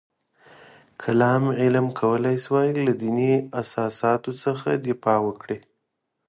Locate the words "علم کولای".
1.61-2.37